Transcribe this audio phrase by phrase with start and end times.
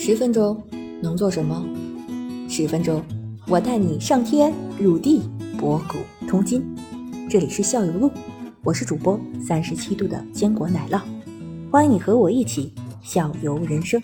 [0.00, 0.56] 十分钟
[1.02, 1.66] 能做什么？
[2.48, 3.02] 十分钟，
[3.48, 5.22] 我带你上天入地，
[5.58, 6.64] 博古通今。
[7.28, 8.08] 这里是校友录，
[8.62, 11.00] 我是主播三十七度的坚果奶酪，
[11.68, 12.72] 欢迎你和我一起
[13.02, 14.00] 校游人生。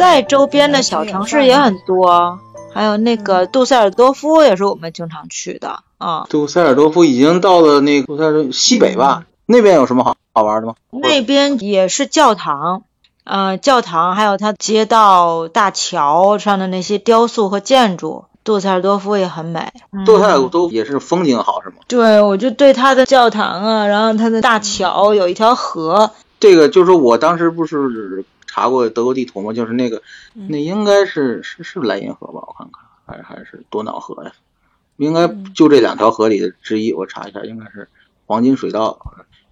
[0.00, 2.38] 在周边的小城市也很多，
[2.72, 6.24] 还有那个杜塞尔多夫也是我们经常去的啊。
[6.30, 9.24] 杜塞尔多夫已经到了那个杜塞尔西北吧？
[9.44, 10.74] 那边有什么好好玩的吗？
[10.90, 12.84] 那边也是教堂，
[13.24, 18.24] 呃，教堂还有它街道、大桥上的那些雕塑和建筑。
[18.42, 19.70] 杜塞尔多夫也很美，
[20.06, 21.74] 杜塞尔多夫也是风景好是吗？
[21.88, 26.10] 对，我就对它的教堂啊，然后它的大桥有一条河。
[26.40, 28.24] 这个就是我当时不是。
[28.50, 29.52] 查过德国地图吗？
[29.52, 30.02] 就是那个，
[30.34, 32.42] 那应该是是是莱茵河吧？
[32.48, 34.32] 我看看，还是还是多瑙河呀？
[34.96, 36.92] 应该就这两条河里的之一。
[36.92, 37.88] 我查一下，应该是
[38.26, 38.98] 黄金水道。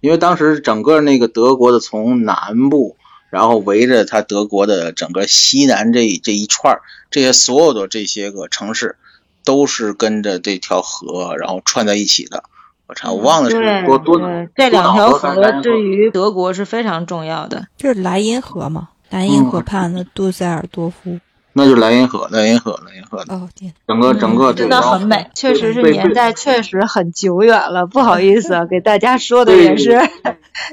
[0.01, 2.97] 因为当时整个那个德国的从南部，
[3.29, 8.97] 然后围着它德国的整个西南这这一串儿，这些所有的这些个城市，
[9.45, 12.43] 都是跟着这条河然后串在一起的。
[12.89, 14.19] 我查，我忘了是多多
[14.55, 17.67] 这两条河对于德国是非常重要的。
[17.77, 18.89] 就是莱茵河嘛？
[19.11, 21.19] 莱茵河畔的杜塞尔多夫，
[21.53, 23.35] 那就莱茵河，莱茵河，莱茵河的。
[23.35, 30.01] 哦天，整个整个真的很美，确实是年代确实很久远了，不好意思，给大家说的也是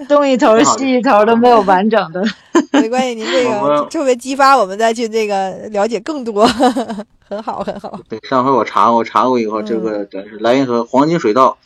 [0.09, 2.25] 东一头西一头都没有完整的。
[2.73, 6.47] 没关系，您这个特别激发我们再去这个了解更多，
[7.29, 8.01] 很好很好。
[8.09, 11.59] 对，上回我查我查过以后，这个这是莱茵河黄金水道。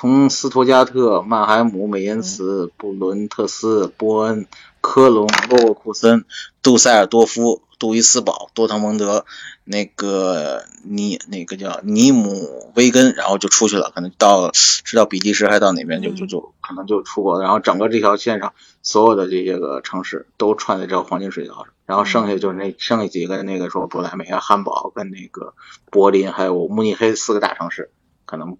[0.00, 4.46] 从斯图加特、曼海姆、美因茨、布伦特斯、波恩、
[4.80, 6.24] 科隆、洛沃库森、
[6.62, 9.24] 杜塞尔多夫、杜伊斯堡、多特蒙德，
[9.64, 17.42] 那个尼那个叫尼姆威根，然后就出去了，可能到是到比利时还是到哪边，就就就可能就出国了。
[17.42, 18.52] 然后整个这条线上
[18.84, 25.54] 所有的这些个城市都串在这个黄金水道上，然后剩下就是那剩下几个那个说不莱梅啊、汉堡跟那个
[25.90, 27.90] 柏林还有慕尼黑四个大城市。
[28.28, 28.56] 可能不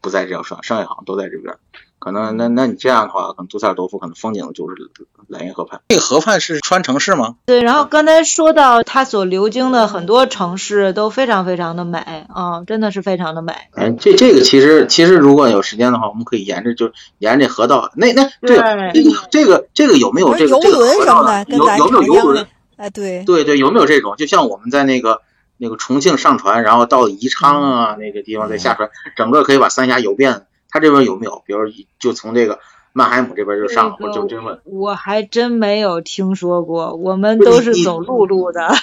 [0.00, 1.54] 不在这条上，剩下好像都在这边。
[2.00, 4.90] 可能那那你这样的话，可能杜塞尔多夫可能风景就是
[5.28, 5.80] 莱茵河畔。
[5.88, 7.36] 那个河畔是川城市吗？
[7.46, 7.62] 对。
[7.62, 11.98] 然后刚才说到它所流经的很多城市都非常非常的美
[12.34, 13.52] 啊，真的是非常的美。
[13.76, 16.90] 嗯，这这个其实其实如果有时间的话，我们可以沿着就
[17.20, 17.92] 沿着这河道。
[17.94, 21.56] 那那这个这个这个这个有没有这个游轮什么的？
[21.56, 22.44] 有有没有游轮？
[22.76, 24.16] 哎，对对对，有没有这种？
[24.16, 25.22] 就像我们在那个。
[25.62, 30.46] 那个重庆上船，然后到宜昌啊那个地方再下船，整个可以把三峡游遍。
[30.68, 31.40] 他这边有没有？
[31.46, 31.60] 比如
[32.00, 32.58] 就从这个
[32.92, 34.60] 曼海姆这边就上，了，我就真问？
[34.64, 38.74] 我还真没有听说过，我们都是走陆路的。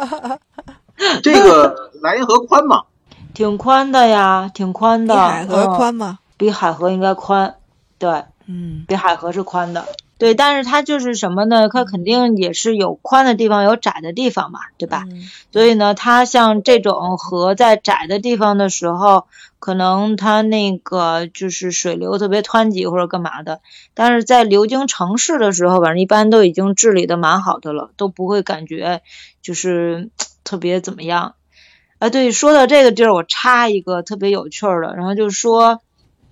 [1.22, 2.82] 这个 莱茵河宽吗？
[3.32, 5.14] 挺宽的呀，挺宽的。
[5.14, 6.18] 比海河宽吗？
[6.36, 7.54] 比海河应该宽，
[7.98, 9.86] 对，嗯，比海河是宽的。
[10.18, 11.68] 对，但是它就是什么呢？
[11.68, 15.04] 它肯定也是有宽的地方，有窄的地方嘛，对吧？
[15.52, 19.26] 所以呢，它像这种河在窄的地方的时候，
[19.58, 23.60] 可能它那个就是水流特别湍急或者干嘛的。
[23.92, 29.02] 但是在流经城市的时候，反正一般都已经治理的蛮好的了，都不会感觉
[29.42, 30.08] 就是
[30.44, 31.34] 特别怎么样。
[31.98, 35.82] 啊，对，说到这个地儿，我插一个特别有趣儿的，然后就是说，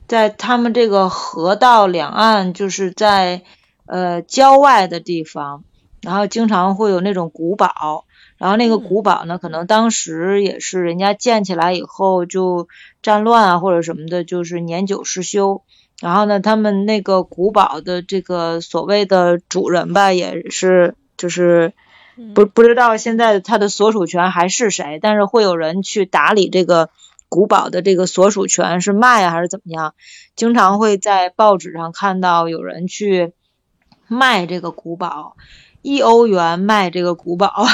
[0.08, 3.42] 在他们这个河道两岸，就是在。
[3.86, 5.62] 呃，郊外的地方，
[6.00, 8.06] 然后经常会有那种古堡，
[8.38, 12.66] 然后那个古堡呢，可能当时也是人家建起来以后就
[13.02, 15.62] 战乱啊或者什么的，就是年久失修。
[16.00, 21.72] 然后呢，他们那个古堡的这个所谓的主人吧，也是就是
[22.34, 26.88] 不不知道现在他的所属权还是谁，但是会有人去打理这个
[27.28, 29.94] 古堡的这个所属权是卖啊还是怎么样？
[30.36, 33.34] 经常会在报纸上看到有人去。
[34.08, 35.36] 卖这个古堡，
[35.82, 37.66] 一欧元卖这个古堡，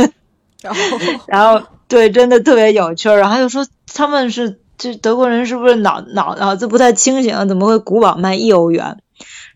[0.62, 0.80] 然后
[1.26, 3.18] 然后对，真的特别有趣儿。
[3.18, 7.48] 然后又说他们是这德国人是不是脑脑脑子不太清醒？
[7.48, 8.98] 怎么会古堡卖一欧元？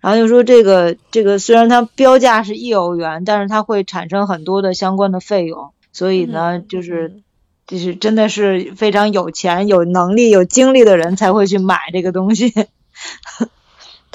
[0.00, 7.22] 然后就说这个这个虽然它标价是一欧元，但是它会产生很多的相关的费用，所以呢，就是
[7.66, 12.52] 就是真的是非常有钱、有能力、有精力的人才会去买这个东西。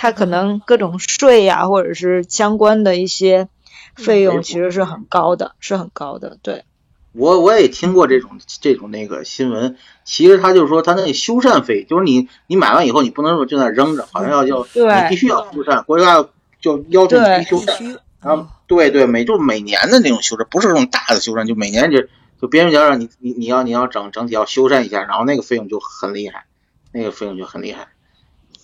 [0.02, 3.50] 它可能各种税呀，或者是相关的一些
[3.96, 6.40] 费用，其实是很高的，是很高的。
[6.42, 6.66] 对，
[7.12, 9.78] 我我也听过这种这种那个新闻。
[10.04, 16.26] 其实他就是说，他那个修缮费，就是你你买完以后，你不能说就那扔着，好像要要你必须要修缮，国家
[16.60, 18.00] 就要求你必须修缮。
[18.24, 22.00] 然后对对，每就每年的那种修缮，不是那种大的修缮，就每年就
[22.42, 26.46] 就别人家让你你你要你要整整体要修缮一下，然后那个费用就很厉害，
[26.92, 27.90] 那个费用就很厉害。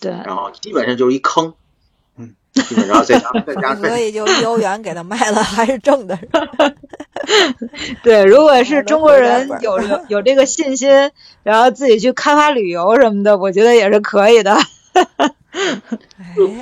[0.00, 1.54] 对，然后基本上就是一坑，
[2.16, 6.18] 嗯，基本上再加再加，所以就幼儿园给他卖了还是挣的。
[8.02, 9.78] 对，如果是中国人有
[10.08, 11.10] 有这个信心，
[11.42, 14.56] 然后自己去开发旅游什么的，我觉得也是可以的。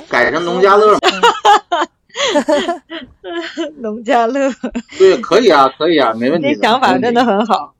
[0.09, 0.97] 改成农家乐。
[3.77, 4.51] 农家乐，
[4.97, 6.55] 对，可以啊，可以啊，没问题。
[6.55, 7.75] 这想法真的很好。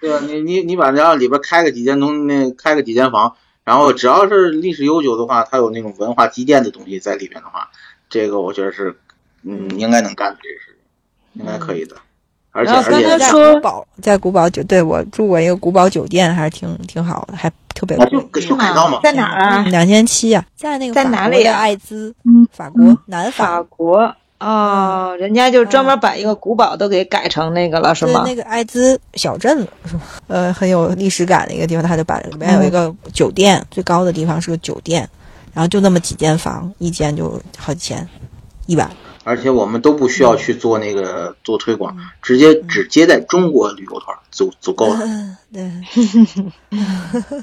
[0.00, 7.70] 对啊，你你你把家里边开个几间农，那开个几间房，然后只要是历史悠久的话，它有那种文化积淀的东西在里边的话，
[8.10, 8.96] 这个我觉得是，
[9.42, 10.76] 嗯，应该能干的这个事
[11.34, 11.96] 情，应该可以的。
[12.54, 18.06] 而且而且在古堡，在古堡酒，对我住过一个古堡酒店，还是挺挺好的，还特别贵。
[18.42, 19.62] 就改造嘛，在哪儿啊？
[19.70, 21.44] 两千七啊，在那个在哪里？
[21.44, 28.24] 艾滋，嗯，法国南法国哦，人家就专门把一个古堡都给改成那个了，是吗？
[28.26, 30.02] 那个艾滋小镇是吗？
[30.26, 35.08] 呃， 很有历史感的一个地方，他就把里面有一个酒店，最高的地方是个酒店，
[35.54, 38.08] 然后就那么几间房，一间就好几千，
[38.66, 38.90] 一晚。
[39.24, 44.98] 而且我们都不需要去做那个做推广，直接只接待中国旅游团足足够了。
[45.54, 45.62] 对，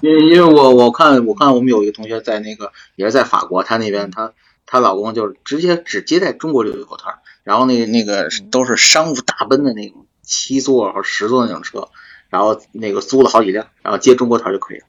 [0.01, 4.29] 因为因为我我看我看我们有一个同学在那个也是在法国，他那边他
[4.71, 11.87] 他老公就是直接只接待中国旅游团，然后那那个都是商务大奔的那种七座或十座那种车，
[12.29, 14.85] 然后那个租了好几辆，然后接中国团就可以了，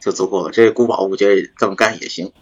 [0.00, 0.50] 就足够了。
[0.50, 2.32] 这古堡我觉得这么干也行。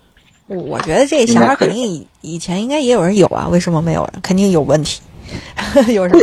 [0.46, 4.20] 我觉得这想法肯定以以前应该也有人有啊，为什么没有人？
[4.22, 5.02] 肯定有问题，
[5.92, 6.20] 有什么？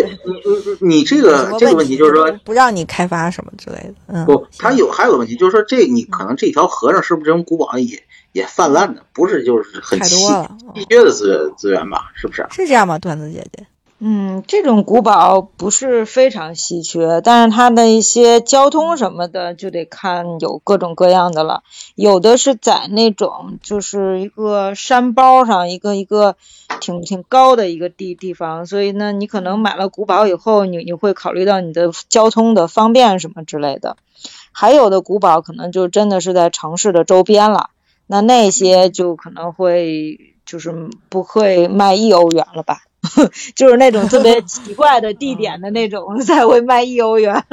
[0.82, 3.94] 你你你这个这个问题就是说不让你开发什么之类的。
[4.08, 8.04] 嗯，不，他有还有个问题就是说这你可能这条河上是不是这种古堡也
[8.38, 9.02] 也泛滥的？
[9.14, 12.12] 不是就是很稀稀缺的资源资源吧？
[12.14, 12.46] 是不是？
[12.52, 13.66] 是这样吗，段子姐姐？
[14.00, 21.64] 嗯，这种古堡不是非常稀缺，但是它的一些交通什么的就得看有各种各样的了。
[21.96, 26.36] 有的是在那种就是一个山包上，一个一个
[26.80, 33.98] 挺挺高的一个地地方，所以呢，你可能买了古堡以后，你你会考虑到你的交通的方便什么之类的。
[34.52, 37.72] 还有的古堡可能就真的是在城市的周边了，
[38.08, 40.74] 那那些就可能会就是
[41.10, 42.80] 不会卖一欧元了吧。
[43.56, 47.44] 就是那种特别 奇怪的地点的那种 才会卖一欧元。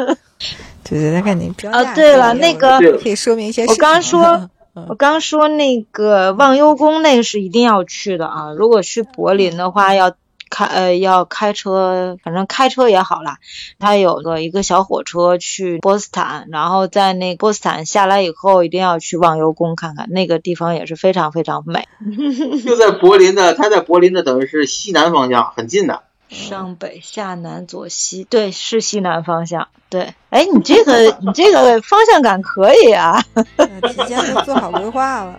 [0.83, 3.65] 对对，他看你啊，对了，那个可以说明一些。
[3.67, 4.51] 我刚说，
[4.89, 8.53] 我刚说那个忘忧宫，那个是一定要去的啊。
[8.53, 10.15] 如果去柏林的话，要。
[10.51, 13.39] 开呃要开车，反正开车也好啦。
[13.79, 21.89] 他有个一个小火车去波斯坦，然后在那波斯坦下来以后，一定要去忘忧宫看看，那个地方也是非常非常美。
[22.65, 26.03] 就在柏林的，他在柏林的等于是西南方向，很近的。
[26.31, 29.69] 上北下南左西，对，是西南方向。
[29.89, 33.23] 对，哎，你这个你这个方向感可以啊，
[33.89, 35.39] 提前都做好规划了。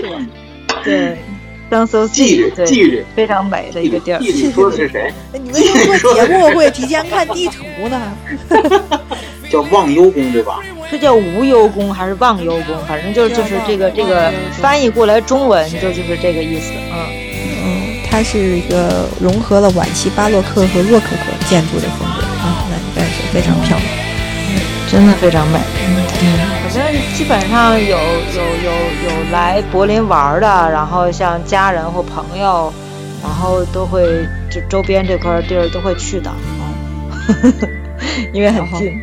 [0.84, 1.18] 对。
[1.70, 4.18] 当搜记着记着，非常美的一个地儿。
[4.20, 5.12] 你说的是谁？
[5.32, 8.00] 你为什么做节目会提前看地图呢？
[9.50, 10.60] 叫忘忧宫对吧？
[10.90, 12.76] 是叫无忧宫还是忘忧宫？
[12.86, 16.72] 反正就就是这个这个翻译过来中文就就是这个意思。
[16.92, 17.06] 嗯
[17.64, 24.07] 嗯，它是一个融合了晚期巴洛克和洛可可建筑的风格啊，那应该是非常漂亮，
[24.90, 25.58] 真的非常美。
[26.20, 26.58] 嗯。
[26.70, 28.70] 反正基本上有有有
[29.04, 32.72] 有来柏林玩的，然后像家人或朋友，
[33.22, 36.30] 然后都会就周边这块地儿都会去的，
[38.32, 39.00] 因为很近。